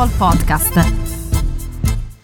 Football 0.00 0.32
Podcast. 0.32 0.74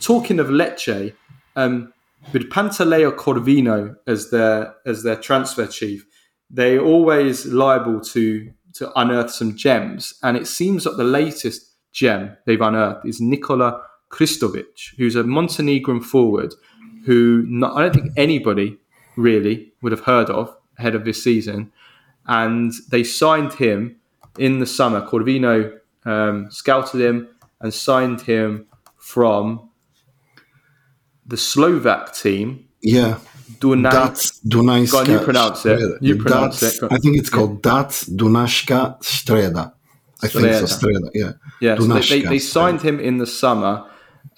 Talking 0.01 0.41
of 0.41 0.47
Lecce, 0.47 1.13
um, 1.57 1.93
with 2.33 2.49
Pantaleo 2.49 3.15
Corvino 3.15 3.97
as 4.07 4.31
their 4.31 4.77
as 4.87 5.03
their 5.03 5.17
transfer 5.17 5.67
chief, 5.67 6.07
they're 6.49 6.81
always 6.81 7.45
liable 7.45 8.01
to 8.01 8.51
to 8.77 8.91
unearth 8.99 9.31
some 9.31 9.57
gems. 9.57 10.15
And 10.23 10.39
it 10.39 10.47
seems 10.47 10.85
that 10.85 10.97
the 10.97 11.05
latest 11.05 11.75
gem 11.93 12.39
they've 12.47 12.59
unearthed 12.59 13.05
is 13.05 13.21
Nikola 13.21 13.83
Krstovic, 14.11 14.95
who's 14.97 15.15
a 15.15 15.25
Montenegrin 15.25 16.01
forward 16.01 16.55
who 17.05 17.45
not, 17.47 17.77
I 17.77 17.83
don't 17.83 17.93
think 17.95 18.13
anybody 18.17 18.79
really 19.17 19.75
would 19.83 19.93
have 19.93 20.05
heard 20.05 20.31
of 20.31 20.57
ahead 20.79 20.95
of 20.95 21.05
this 21.05 21.23
season. 21.23 21.73
And 22.27 22.73
they 22.91 23.05
signed 23.05 23.53
him 23.53 23.97
in 24.39 24.61
the 24.61 24.67
summer. 24.67 25.07
Corvino 25.07 25.79
um, 26.07 26.51
scouted 26.51 27.03
him 27.03 27.29
and 27.67 27.75
signed 27.75 28.21
him 28.23 28.67
from 28.95 29.71
the 31.27 31.37
Slovak 31.37 32.15
team. 32.15 32.69
Yeah. 32.79 33.19
Dunaj. 33.59 33.91
That's 33.91 34.39
Dunajska. 34.47 34.93
Go 34.93 34.99
on, 34.99 35.11
you 35.11 35.19
pronounce 35.19 35.67
it. 35.67 35.81
You 36.01 36.15
pronounce 36.17 36.63
it. 36.63 36.79
I 36.91 36.99
think 36.99 37.19
it's 37.19 37.31
called 37.31 37.63
That's 37.63 38.05
Dunashka 38.07 39.03
Streda. 39.03 39.73
I 40.23 40.29
think 40.29 40.47
so. 40.55 40.71
Streda, 40.71 41.11
yeah. 41.13 41.33
Yeah, 41.61 41.77
so 41.77 41.87
they, 41.87 42.01
they, 42.01 42.23
they 42.23 42.39
signed 42.39 42.83
him 42.83 43.01
in 43.01 43.19
the 43.19 43.27
summer, 43.27 43.85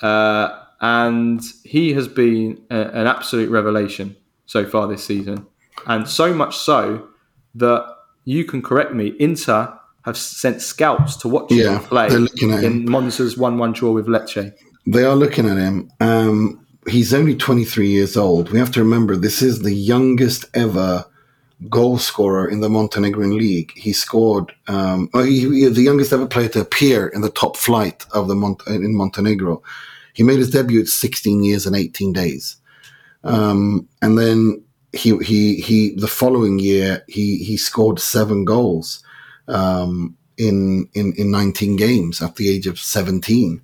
uh, 0.00 0.48
and 0.80 1.42
he 1.64 1.92
has 1.92 2.08
been 2.08 2.64
a, 2.70 2.80
an 3.00 3.06
absolute 3.06 3.50
revelation 3.50 4.16
so 4.46 4.64
far 4.64 4.88
this 4.88 5.04
season. 5.04 5.46
And 5.86 6.08
so 6.08 6.32
much 6.32 6.56
so 6.56 7.08
that 7.54 7.84
you 8.24 8.44
can 8.44 8.62
correct 8.62 8.94
me, 8.94 9.14
Inter 9.18 9.77
have 10.08 10.16
sent 10.18 10.60
scouts 10.60 11.16
to 11.16 11.28
watch 11.28 11.50
Yeah, 11.50 11.78
him 11.78 11.84
play 11.84 12.08
they're 12.08 12.18
looking 12.18 12.52
at 12.52 12.64
in 12.64 12.86
Monza's 12.86 13.36
1 13.36 13.58
1 13.58 13.72
draw 13.72 13.92
with 13.92 14.06
Lecce. 14.06 14.52
They 14.86 15.04
are 15.04 15.16
looking 15.16 15.48
at 15.48 15.58
him. 15.58 15.90
Um, 16.00 16.66
he's 16.88 17.12
only 17.14 17.36
23 17.36 17.88
years 17.88 18.16
old. 18.16 18.50
We 18.50 18.58
have 18.58 18.70
to 18.72 18.80
remember 18.80 19.16
this 19.16 19.42
is 19.42 19.62
the 19.62 19.74
youngest 19.74 20.46
ever 20.54 21.04
goal 21.68 21.98
scorer 21.98 22.48
in 22.48 22.60
the 22.60 22.68
Montenegrin 22.68 23.36
league. 23.36 23.72
He 23.76 23.92
scored. 23.92 24.52
Um, 24.66 25.10
oh, 25.14 25.24
he, 25.24 25.40
he 25.40 25.68
the 25.68 25.82
youngest 25.82 26.12
ever 26.12 26.26
player 26.26 26.48
to 26.50 26.60
appear 26.60 27.08
in 27.08 27.20
the 27.20 27.30
top 27.30 27.56
flight 27.56 28.06
of 28.12 28.28
the 28.28 28.34
Mont- 28.34 28.66
in 28.66 28.94
Montenegro. 28.94 29.62
He 30.14 30.22
made 30.22 30.38
his 30.38 30.50
debut 30.50 30.80
at 30.80 30.88
16 30.88 31.44
years 31.44 31.66
and 31.66 31.76
18 31.76 32.12
days, 32.12 32.56
um, 33.24 33.88
and 34.02 34.18
then 34.18 34.64
he 34.92 35.16
he 35.18 35.56
he 35.60 35.94
the 35.94 36.08
following 36.08 36.58
year 36.58 37.04
he 37.08 37.38
he 37.38 37.56
scored 37.56 38.00
seven 38.00 38.44
goals 38.44 39.02
um, 39.48 40.16
in 40.36 40.88
in 40.94 41.12
in 41.14 41.30
19 41.30 41.76
games 41.76 42.22
at 42.22 42.36
the 42.36 42.48
age 42.48 42.66
of 42.66 42.78
17. 42.78 43.60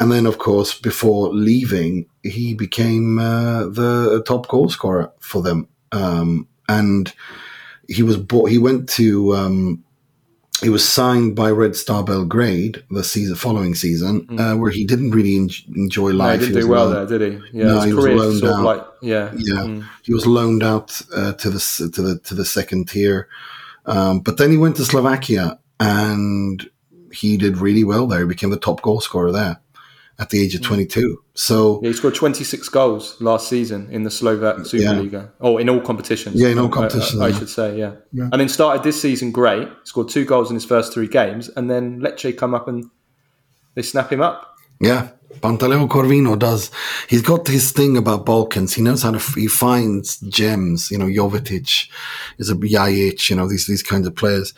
And 0.00 0.10
then, 0.10 0.26
of 0.26 0.38
course, 0.38 0.74
before 0.78 1.28
leaving, 1.32 2.06
he 2.24 2.54
became 2.54 3.20
uh, 3.20 3.66
the 3.68 4.22
top 4.26 4.48
goal 4.48 4.68
scorer 4.68 5.12
for 5.20 5.42
them. 5.42 5.68
Um, 5.92 6.48
and 6.68 7.12
he 7.88 8.02
was 8.02 8.16
bought, 8.16 8.50
he 8.50 8.58
went 8.58 8.88
to, 8.90 9.36
um, 9.36 9.84
he 10.60 10.70
was 10.70 10.88
signed 10.88 11.36
by 11.36 11.50
Red 11.50 11.76
Star 11.76 12.02
Belgrade 12.02 12.82
the 12.90 13.04
season 13.04 13.36
following 13.36 13.76
season, 13.76 14.26
uh, 14.40 14.54
where 14.56 14.70
he 14.72 14.84
didn't 14.84 15.10
really 15.12 15.36
en- 15.36 15.50
enjoy 15.76 16.10
No, 16.10 16.16
life. 16.16 16.40
he 16.40 16.46
didn't 16.46 16.62
do 16.62 16.68
well 16.68 16.88
loaned- 16.88 17.08
there, 17.08 17.18
did 17.18 17.32
he? 17.52 17.58
Yeah, 17.58 17.64
No, 17.66 17.74
his 17.76 17.84
he 17.84 17.92
was 17.92 18.04
loaned 18.06 18.44
out. 18.44 18.64
like, 18.64 18.84
yeah. 19.02 19.30
Yeah, 19.36 19.62
Mm. 19.66 19.84
he 20.02 20.14
was 20.14 20.26
loaned 20.26 20.62
out 20.64 21.00
uh, 21.14 21.32
to 21.34 21.50
the 21.50 21.90
to 21.94 22.02
the 22.02 22.18
to 22.20 22.34
the 22.34 22.44
second 22.44 22.88
tier, 22.88 23.28
um, 23.86 24.20
but 24.20 24.36
then 24.36 24.50
he 24.50 24.56
went 24.56 24.76
to 24.76 24.84
Slovakia 24.84 25.58
and 25.80 26.68
he 27.12 27.36
did 27.36 27.58
really 27.58 27.84
well 27.84 28.06
there. 28.06 28.20
He 28.20 28.26
became 28.26 28.50
the 28.50 28.56
top 28.58 28.82
goal 28.82 29.00
scorer 29.00 29.32
there 29.32 29.60
at 30.18 30.30
the 30.30 30.38
Mm. 30.38 30.44
age 30.44 30.54
of 30.54 30.62
twenty 30.62 30.86
two. 30.86 31.18
So 31.34 31.80
Yeah, 31.82 31.88
he 31.88 31.94
scored 31.94 32.14
26 32.14 32.68
goals 32.68 33.16
last 33.20 33.48
season 33.48 33.88
in 33.90 34.04
the 34.04 34.10
Slovak 34.10 34.58
Yeah. 34.58 34.64
Superliga. 34.92 35.30
Oh, 35.40 35.56
in 35.58 35.68
all 35.68 35.80
competitions. 35.80 36.36
Yeah, 36.36 36.48
in 36.48 36.58
all 36.58 36.68
competitions, 36.68 37.20
I, 37.20 37.24
I 37.24 37.28
yeah. 37.28 37.38
should 37.38 37.48
say, 37.48 37.78
yeah. 37.78 37.92
Yeah. 38.12 38.28
And 38.30 38.38
then 38.40 38.48
started 38.48 38.82
this 38.84 39.00
season 39.00 39.32
great. 39.32 39.68
Scored 39.84 40.08
two 40.10 40.24
goals 40.24 40.50
in 40.50 40.54
his 40.54 40.64
first 40.66 40.92
three 40.92 41.08
games, 41.08 41.48
and 41.56 41.70
then 41.70 42.00
Lecce 42.00 42.36
come 42.36 42.54
up 42.54 42.68
and 42.68 42.84
they 43.74 43.82
snap 43.82 44.12
him 44.12 44.20
up. 44.20 44.54
Yeah, 44.80 45.08
Pantaleo 45.40 45.88
Corvino 45.88 46.38
does. 46.38 46.70
He's 47.08 47.22
got 47.22 47.46
his 47.48 47.72
thing 47.72 47.96
about 47.96 48.24
Balkans. 48.26 48.74
He 48.74 48.82
knows 48.82 49.02
how 49.02 49.10
to. 49.12 49.16
f- 49.18 49.34
He 49.34 49.48
finds 49.48 50.18
gems. 50.20 50.90
You 50.90 50.98
know, 50.98 51.06
Jovetic 51.06 51.88
is 52.38 52.50
a 52.50 52.54
Ljajic. 52.54 53.30
You 53.30 53.36
know 53.36 53.48
these 53.48 53.66
these 53.66 53.82
kinds 53.82 54.06
of 54.06 54.14
players. 54.14 54.54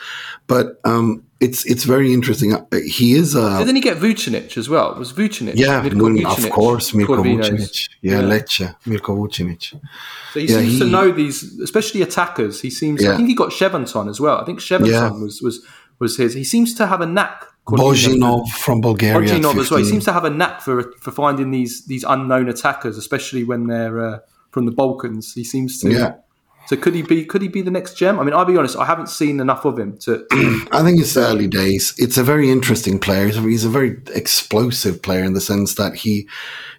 But 0.46 0.80
um, 0.84 1.22
it's 1.40 1.64
it's 1.64 1.84
very 1.84 2.12
interesting. 2.12 2.54
Uh, 2.54 2.64
He 2.86 3.14
is 3.14 3.34
a 3.34 3.58
Didn't 3.58 3.76
he 3.76 3.80
get 3.80 3.98
Vucinic 3.98 4.56
as 4.56 4.68
well? 4.68 4.94
Was 4.98 5.12
Vucinic? 5.12 5.52
yeah, 5.56 5.80
Mirko 5.82 6.12
well, 6.12 6.26
of 6.32 6.50
course, 6.50 6.92
Mirko 6.94 7.16
Corvino's- 7.16 7.48
Vucinic. 7.50 7.88
Yeah, 8.02 8.20
Yeah. 8.20 8.26
Lecce, 8.28 8.76
Mirko 8.86 9.16
Vucinic. 9.16 9.74
So 10.32 10.40
he 10.40 10.46
Yeah, 10.46 10.58
seems 10.60 10.78
to 10.80 10.86
know 10.86 11.10
these, 11.12 11.42
especially 11.60 12.02
attackers. 12.02 12.60
He 12.60 12.70
seems. 12.70 13.02
Yeah. 13.02 13.12
I 13.12 13.16
think 13.16 13.28
he 13.28 13.34
got 13.34 13.52
Chevanton 13.52 14.08
as 14.08 14.20
well. 14.20 14.38
I 14.38 14.44
think 14.44 14.60
Chevanton 14.60 14.92
Yeah. 14.94 15.10
was 15.10 15.40
was 15.40 15.60
was 15.98 16.16
his. 16.16 16.34
He 16.34 16.44
seems 16.44 16.74
to 16.74 16.86
have 16.86 17.00
a 17.00 17.06
knack. 17.06 17.46
Bojinov 17.66 18.48
from 18.48 18.80
Bulgaria. 18.80 19.28
Bojinov 19.28 19.58
as 19.58 19.70
well. 19.70 19.80
He 19.80 19.86
seems 19.86 20.04
to 20.04 20.12
have 20.12 20.24
a 20.24 20.30
knack 20.30 20.60
for 20.60 20.92
for 21.00 21.10
finding 21.10 21.50
these 21.50 21.86
these 21.86 22.04
unknown 22.04 22.48
attackers, 22.48 22.96
especially 22.98 23.44
when 23.44 23.66
they're 23.66 24.00
uh, 24.00 24.18
from 24.50 24.66
the 24.66 24.72
Balkans. 24.72 25.32
He 25.32 25.44
seems 25.44 25.80
to. 25.80 25.90
Yeah. 25.90 26.14
So 26.66 26.76
could 26.76 26.94
he 26.94 27.02
be? 27.02 27.24
Could 27.24 27.42
he 27.42 27.48
be 27.48 27.62
the 27.62 27.70
next 27.70 27.94
gem? 27.94 28.18
I 28.18 28.24
mean, 28.24 28.34
I'll 28.34 28.44
be 28.44 28.56
honest. 28.56 28.76
I 28.76 28.86
haven't 28.86 29.08
seen 29.08 29.40
enough 29.40 29.64
of 29.64 29.78
him 29.78 29.98
to. 29.98 30.26
to 30.30 30.66
I 30.72 30.82
think 30.82 31.00
it's 31.00 31.16
early 31.16 31.46
days. 31.46 31.94
It's 31.98 32.16
a 32.16 32.22
very 32.22 32.50
interesting 32.50 32.98
player. 32.98 33.26
He's 33.26 33.36
a, 33.36 33.42
he's 33.42 33.64
a 33.64 33.70
very 33.70 34.00
explosive 34.14 35.02
player 35.02 35.24
in 35.24 35.34
the 35.34 35.40
sense 35.40 35.74
that 35.74 35.94
he 35.94 36.28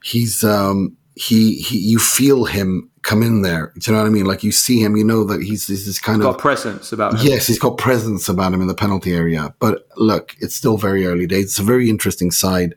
he's 0.03 0.44
um 0.44 0.97
he, 1.16 1.56
he 1.62 1.78
you 1.78 2.00
feel 2.00 2.45
him 2.45 2.90
come 3.06 3.22
in 3.22 3.44
there. 3.44 3.72
Do 3.78 3.92
you 3.92 3.96
know 3.96 4.02
what 4.02 4.08
I 4.08 4.12
mean? 4.12 4.26
Like 4.26 4.44
you 4.44 4.52
see 4.52 4.82
him, 4.82 4.98
you 4.98 5.04
know 5.04 5.24
that 5.26 5.42
he's, 5.42 5.68
he's 5.68 5.86
this 5.86 6.00
kind 6.00 6.22
got 6.22 6.36
of 6.36 6.42
presence 6.42 6.92
about 6.92 7.14
him. 7.14 7.20
Yes, 7.22 7.46
he's 7.46 7.60
got 7.60 7.78
presence 7.78 8.28
about 8.28 8.52
him 8.52 8.62
in 8.62 8.68
the 8.68 8.74
penalty 8.74 9.14
area. 9.14 9.54
But 9.60 9.88
look, 9.96 10.36
it's 10.40 10.56
still 10.56 10.76
very 10.76 11.06
early 11.06 11.28
days. 11.28 11.46
It's 11.46 11.60
a 11.60 11.64
very 11.64 11.90
interesting 11.90 12.32
side. 12.32 12.74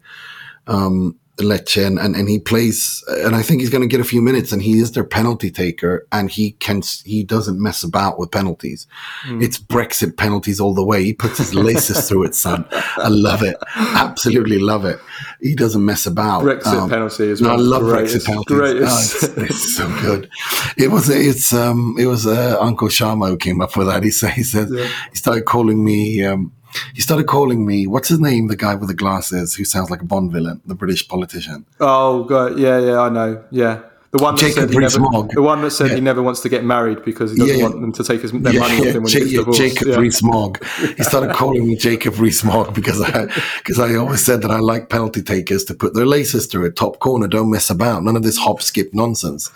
Um, 0.66 1.16
Lecce 1.38 1.86
and, 1.86 1.98
and, 1.98 2.16
and 2.16 2.28
he 2.28 2.38
plays, 2.38 3.02
and 3.08 3.34
I 3.36 3.42
think 3.42 3.60
he's 3.60 3.70
going 3.70 3.82
to 3.82 3.86
get 3.88 4.00
a 4.00 4.04
few 4.04 4.20
minutes 4.20 4.50
and 4.52 4.60
he 4.60 4.78
is 4.80 4.92
their 4.92 5.04
penalty 5.04 5.50
taker 5.50 6.06
and 6.12 6.30
he 6.30 6.52
can, 6.52 6.82
he 7.04 7.22
doesn't 7.22 7.62
mess 7.62 7.82
about 7.84 8.18
with 8.18 8.30
penalties. 8.30 8.86
Hmm. 9.22 9.40
It's 9.40 9.58
Brexit 9.58 10.16
penalties 10.16 10.58
all 10.60 10.74
the 10.74 10.84
way. 10.84 11.04
He 11.04 11.12
puts 11.12 11.38
his 11.38 11.54
laces 11.54 12.08
through 12.08 12.24
it, 12.24 12.34
son. 12.34 12.66
I 12.72 13.08
love 13.08 13.42
it. 13.42 13.56
Absolutely 13.76 14.58
love 14.58 14.84
it. 14.84 14.98
He 15.40 15.54
doesn't 15.54 15.84
mess 15.84 16.06
about. 16.06 16.42
Brexit 16.42 16.66
Um, 16.66 16.90
penalty 16.90 17.30
as 17.30 17.40
no, 17.40 17.50
well. 17.50 17.58
I 17.58 17.62
love 17.62 17.82
Great. 17.82 18.06
Brexit 18.06 18.24
penalties. 18.26 18.56
great. 18.56 18.76
Oh, 18.76 18.82
It's- 18.82 19.22
it's, 19.22 19.38
it's 19.38 19.76
so 19.76 19.88
good. 20.00 20.28
It 20.76 20.90
was 20.90 21.08
it's 21.08 21.52
um 21.52 21.96
it 21.98 22.06
was 22.06 22.26
uh, 22.26 22.56
Uncle 22.60 22.88
Sharma 22.88 23.28
who 23.28 23.36
came 23.36 23.60
up 23.60 23.76
with 23.76 23.86
that. 23.86 24.02
He 24.02 24.10
said 24.10 24.30
he 24.32 24.42
said 24.42 24.68
he 24.68 25.16
started 25.16 25.44
calling 25.44 25.84
me 25.84 26.24
um 26.24 26.52
he 26.94 27.00
started 27.00 27.26
calling 27.26 27.66
me 27.66 27.86
what's 27.86 28.08
his 28.08 28.20
name? 28.20 28.48
The 28.48 28.56
guy 28.56 28.74
with 28.74 28.88
the 28.88 28.94
glasses 28.94 29.54
who 29.54 29.64
sounds 29.64 29.90
like 29.90 30.02
a 30.02 30.04
Bond 30.04 30.32
villain 30.32 30.60
the 30.66 30.74
British 30.74 31.06
politician. 31.08 31.66
Oh 31.80 32.24
god, 32.24 32.58
yeah, 32.58 32.78
yeah, 32.78 33.00
I 33.00 33.08
know, 33.08 33.44
yeah. 33.50 33.82
The 34.10 34.22
one 34.22 34.36
that 34.36 34.40
Jacob 34.40 34.54
said 34.54 34.70
he 34.70 34.78
never, 34.78 35.28
the 35.34 35.42
one 35.42 35.60
that 35.60 35.70
said 35.70 35.88
Yeah. 35.88 35.94
he 35.96 36.00
never 36.00 36.22
wants 36.22 36.40
to 36.40 36.48
get 36.48 36.64
married 36.64 37.04
because 37.04 37.32
he 37.32 37.36
doesn't 37.36 37.58
Yeah, 37.58 37.62
want 37.62 37.80
them 37.82 37.92
to 37.92 38.02
take 38.02 38.22
his, 38.22 38.32
their 38.32 38.54
yeah, 38.54 38.60
money 38.60 38.76
him 38.76 39.02
when 39.02 39.12
he 39.12 39.18
gets 39.18 39.32
divorced. 39.32 39.60
Jacob 39.60 39.88
yeah. 39.88 39.96
Rees-Mogg. 39.96 40.64
He 40.96 41.02
started 41.04 41.34
calling 41.34 41.68
me 41.68 41.76
Jacob 41.76 42.18
Rees-Mogg 42.18 42.72
because 42.74 43.02
I 43.02 43.26
because 43.58 43.78
I 43.78 43.96
always 43.96 44.24
said 44.24 44.40
that 44.42 44.50
I 44.50 44.60
like 44.60 44.88
penalty 44.88 45.20
takers 45.22 45.62
to 45.64 45.74
put 45.74 45.92
their 45.92 46.06
laces 46.06 46.46
through 46.46 46.64
it, 46.64 46.76
top 46.76 47.00
corner, 47.00 47.28
don't 47.28 47.50
mess 47.50 47.68
about, 47.68 48.02
none 48.02 48.16
of 48.16 48.22
this 48.22 48.38
hop 48.38 48.62
skip 48.62 48.94
nonsense. 48.94 49.50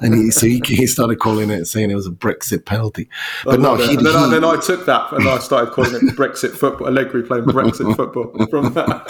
And 0.00 0.14
he 0.14 0.30
so 0.30 0.46
he, 0.46 0.62
he 0.64 0.86
started 0.86 1.18
calling 1.18 1.50
it, 1.50 1.64
saying 1.66 1.90
it 1.90 1.96
was 1.96 2.06
a 2.06 2.10
Brexit 2.12 2.64
penalty. 2.64 3.08
But 3.44 3.58
no, 3.58 3.74
he, 3.74 3.96
and 3.96 4.06
then, 4.06 4.14
I, 4.14 4.28
then 4.28 4.44
I 4.44 4.60
took 4.60 4.86
that 4.86 5.12
and 5.14 5.28
I 5.28 5.38
started 5.38 5.72
calling 5.72 5.94
it 5.94 6.02
Brexit 6.14 6.52
football. 6.52 6.86
Allegri 6.86 7.24
playing 7.24 7.46
Brexit 7.46 7.96
football 7.96 8.46
from 8.46 8.72
that. 8.74 9.02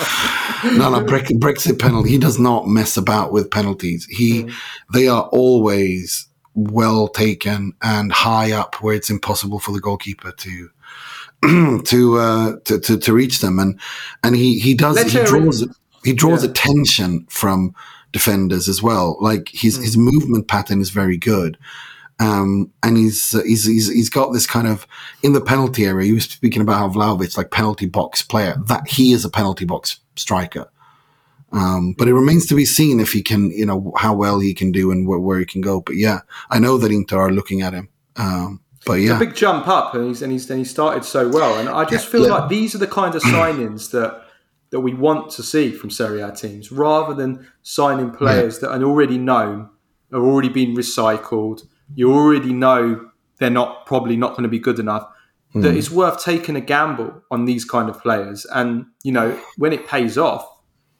No, 0.72 0.90
no, 0.90 1.04
Brexit, 1.04 1.38
Brexit 1.38 1.78
penalty. 1.78 2.10
He 2.10 2.18
does 2.18 2.38
not 2.38 2.66
mess 2.66 2.96
about 2.96 3.32
with 3.32 3.50
penalties. 3.50 4.06
He, 4.10 4.50
they 4.92 5.08
are 5.08 5.24
always 5.32 6.28
well 6.54 7.08
taken 7.08 7.72
and 7.82 8.10
high 8.12 8.52
up 8.52 8.76
where 8.82 8.94
it's 8.94 9.10
impossible 9.10 9.58
for 9.58 9.72
the 9.72 9.80
goalkeeper 9.80 10.32
to. 10.32 10.70
to, 11.84 12.18
uh, 12.18 12.56
to 12.64 12.80
to 12.80 12.96
to 12.98 13.12
reach 13.12 13.40
them 13.40 13.58
and 13.58 13.78
and 14.24 14.34
he 14.34 14.58
he 14.58 14.72
does 14.74 14.96
Let's 14.96 15.12
he 15.12 15.18
hear 15.18 15.24
it. 15.24 15.28
draws 15.28 15.68
he 16.02 16.14
draws 16.14 16.42
Yeah. 16.42 16.50
attention 16.50 17.26
from 17.28 17.74
defenders 18.12 18.70
as 18.70 18.82
well 18.82 19.18
like 19.20 19.50
his 19.52 19.76
his 19.76 19.98
movement 19.98 20.48
pattern 20.48 20.80
is 20.80 20.88
very 20.88 21.18
good 21.18 21.58
um, 22.18 22.72
and 22.82 22.96
he's, 22.96 23.32
he's 23.42 23.66
he's 23.66 23.88
he's 23.92 24.08
got 24.08 24.32
this 24.32 24.46
kind 24.46 24.66
of 24.66 24.86
in 25.22 25.34
the 25.34 25.40
penalty 25.42 25.84
area. 25.84 26.06
He 26.06 26.12
was 26.14 26.24
speaking 26.24 26.62
about 26.62 26.78
how 26.78 26.88
Vlahovic, 26.88 27.36
like 27.36 27.50
penalty 27.50 27.84
box 27.84 28.22
player, 28.22 28.56
that 28.68 28.88
he 28.88 29.12
is 29.12 29.26
a 29.26 29.28
penalty 29.28 29.66
box 29.66 30.00
striker. 30.16 30.70
Um, 31.52 31.94
but 31.96 32.08
it 32.08 32.14
remains 32.14 32.46
to 32.46 32.54
be 32.56 32.64
seen 32.64 32.98
if 33.00 33.12
he 33.12 33.22
can, 33.22 33.50
you 33.52 33.64
know, 33.64 33.92
how 33.96 34.14
well 34.14 34.40
he 34.40 34.52
can 34.52 34.72
do 34.72 34.90
and 34.90 35.06
wh- 35.06 35.22
where 35.22 35.38
he 35.38 35.44
can 35.46 35.60
go. 35.60 35.80
But 35.80 35.96
yeah, 35.96 36.20
I 36.50 36.58
know 36.58 36.76
that 36.78 36.90
Inter 36.90 37.18
are 37.18 37.30
looking 37.32 37.62
at 37.62 37.72
him. 37.72 37.88
Um, 38.16 38.60
but 38.84 38.94
yeah, 38.94 39.16
a 39.16 39.18
big 39.18 39.34
jump 39.34 39.66
up, 39.68 39.94
and 39.94 40.08
he's 40.08 40.22
and 40.22 40.32
he's 40.32 40.48
and 40.50 40.58
he 40.58 40.64
started 40.64 41.04
so 41.04 41.28
well. 41.28 41.58
And 41.58 41.68
I 41.68 41.84
just 41.84 42.06
feel 42.08 42.22
Yeah. 42.26 42.34
like 42.34 42.48
these 42.48 42.74
are 42.74 42.78
the 42.78 42.86
kind 42.86 43.14
of 43.14 43.22
signings 43.22 43.90
that 43.92 44.22
that 44.70 44.80
we 44.80 44.92
want 44.94 45.30
to 45.30 45.42
see 45.42 45.70
from 45.70 45.90
Serie 45.90 46.20
A 46.20 46.32
teams, 46.32 46.72
rather 46.72 47.14
than 47.14 47.46
signing 47.62 48.10
players 48.10 48.58
that 48.60 48.70
are 48.70 48.82
already 48.82 49.16
known, 49.18 49.70
are 50.12 50.20
already 50.24 50.48
been 50.48 50.74
recycled. 50.74 51.66
You 51.94 52.12
already 52.12 52.52
know 52.52 53.08
they're 53.38 53.50
not 53.50 53.86
probably 53.86 54.16
not 54.16 54.30
going 54.32 54.42
to 54.42 54.48
be 54.48 54.58
good 54.58 54.78
enough. 54.80 55.06
That 55.62 55.74
it's 55.76 55.90
worth 55.90 56.22
taking 56.22 56.56
a 56.56 56.60
gamble 56.60 57.22
on 57.30 57.44
these 57.46 57.64
kind 57.64 57.88
of 57.88 58.00
players, 58.00 58.44
and 58.46 58.86
you 59.02 59.12
know 59.12 59.38
when 59.56 59.72
it 59.72 59.86
pays 59.86 60.18
off, 60.18 60.46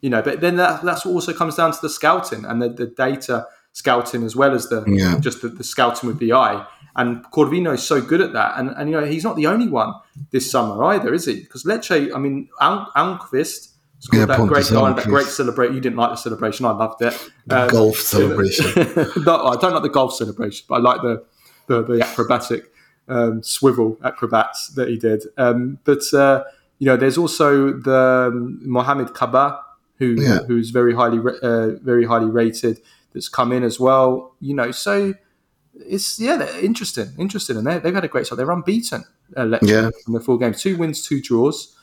you 0.00 0.10
know. 0.10 0.22
But 0.22 0.40
then 0.40 0.56
that 0.56 0.82
that's 0.82 1.04
what 1.04 1.12
also 1.12 1.32
comes 1.32 1.56
down 1.56 1.72
to 1.72 1.78
the 1.80 1.88
scouting 1.90 2.44
and 2.44 2.60
the, 2.62 2.68
the 2.68 2.86
data 2.86 3.46
scouting 3.72 4.22
as 4.24 4.34
well 4.34 4.54
as 4.54 4.68
the 4.68 4.82
Yeah. 4.86 5.18
just 5.20 5.42
the, 5.42 5.48
the 5.48 5.64
scouting 5.64 6.06
with 6.08 6.18
the 6.18 6.32
eye. 6.32 6.66
And 6.98 7.22
Corvino 7.26 7.74
is 7.74 7.82
so 7.82 8.00
good 8.00 8.22
at 8.22 8.32
that, 8.32 8.58
and 8.58 8.70
and 8.70 8.88
you 8.90 8.98
know 8.98 9.04
he's 9.06 9.24
not 9.24 9.36
the 9.36 9.46
only 9.46 9.68
one 9.68 9.92
this 10.30 10.50
summer 10.50 10.82
either, 10.84 11.12
is 11.12 11.26
he? 11.26 11.40
Because 11.40 11.64
Lecce, 11.64 12.14
I 12.14 12.18
mean, 12.18 12.48
Al- 12.60 12.90
Almqvist 12.96 13.72
Yeah, 14.12 14.24
that 14.26 14.38
great 14.48 14.70
and 14.70 14.96
that 14.96 15.04
great 15.04 15.26
celebration. 15.26 15.74
You 15.74 15.80
didn't 15.82 15.98
like 15.98 16.10
the 16.10 16.16
celebration, 16.16 16.64
I 16.64 16.70
loved 16.72 17.02
it. 17.02 17.14
Um, 17.50 17.68
Golf 17.68 17.96
celebration. 18.14 18.64
no, 19.26 19.44
I 19.46 19.56
don't 19.56 19.74
like 19.74 19.82
the 19.82 19.90
golf 19.90 20.14
celebration, 20.14 20.64
but 20.68 20.76
I 20.76 20.78
like 20.78 21.02
the 21.02 21.24
the, 21.66 21.82
the 21.82 22.00
acrobatic 22.06 22.72
um, 23.08 23.42
swivel 23.42 23.98
acrobats 24.04 24.68
that 24.76 24.88
he 24.88 24.96
did. 24.96 25.24
Um, 25.36 25.78
but 25.84 26.02
uh, 26.12 26.44
you 26.78 26.86
know, 26.86 26.96
there's 26.96 27.18
also 27.18 27.72
the 27.72 28.30
um, 28.32 28.58
Mohamed 28.62 29.14
Kaba, 29.14 29.60
who 29.98 30.16
Yeah. 30.18 30.40
who's 30.46 30.70
very 30.70 30.94
highly 30.94 31.18
uh, 31.42 31.70
very 31.82 32.04
highly 32.04 32.26
rated. 32.30 32.80
That's 33.12 33.28
come 33.28 33.50
in 33.52 33.62
as 33.62 33.80
well. 33.80 34.34
You 34.40 34.54
know, 34.54 34.70
so 34.72 35.14
it's 35.74 36.18
yeah, 36.20 36.36
they're 36.36 36.64
interesting, 36.64 37.08
interesting, 37.18 37.56
and 37.56 37.66
they, 37.66 37.78
they've 37.78 37.94
had 37.94 38.04
a 38.04 38.08
great 38.08 38.26
start. 38.26 38.36
They're 38.38 38.50
unbeaten. 38.50 39.04
Uh, 39.36 39.58
Yeah. 39.62 39.90
from 40.04 40.14
the 40.14 40.20
four 40.20 40.38
games, 40.38 40.62
two 40.62 40.76
wins, 40.76 41.02
two 41.06 41.20
draws. 41.20 41.74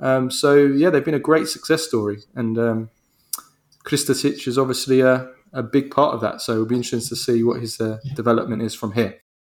Um, 0.00 0.30
so 0.30 0.54
yeah, 0.54 0.90
they've 0.90 1.04
been 1.04 1.14
a 1.14 1.18
great 1.18 1.48
success 1.48 1.82
story, 1.82 2.18
and 2.34 2.58
um, 2.58 2.90
Krstovic 3.84 4.46
is 4.46 4.58
obviously 4.58 5.00
a, 5.00 5.28
a 5.52 5.62
big 5.62 5.90
part 5.90 6.14
of 6.14 6.20
that. 6.20 6.40
So 6.40 6.52
it'll 6.52 6.66
be 6.66 6.76
interesting 6.76 7.08
to 7.08 7.16
see 7.16 7.42
what 7.42 7.60
his 7.60 7.80
uh, 7.80 7.98
development 8.14 8.62
is 8.62 8.74
from 8.74 8.92
here. 8.92 9.22